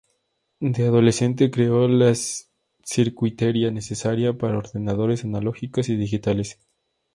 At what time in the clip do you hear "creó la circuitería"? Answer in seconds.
1.51-3.69